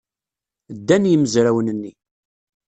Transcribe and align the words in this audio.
Ddan 0.77 1.03
yimezrawen-nni. 1.09 1.91